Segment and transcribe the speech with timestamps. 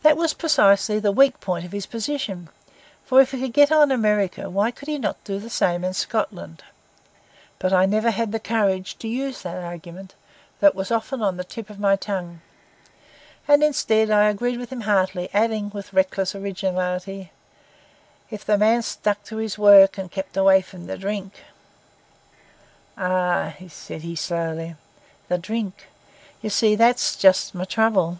[0.00, 2.48] That was precisely the weak point of his position;
[3.04, 5.84] for if he could get on in America, why could he not do the same
[5.84, 6.62] in Scotland?
[7.58, 10.14] But I never had the courage to use that argument,
[10.58, 12.40] though it was often on the tip of my tongue,
[13.46, 17.30] and instead I agreed with him heartily adding, with reckless originality,
[18.30, 21.42] 'If the man stuck to his work, and kept away from drink.'
[22.96, 24.76] 'Ah!' said he slowly,
[25.28, 25.88] 'the drink!
[26.40, 28.18] You see, that's just my trouble.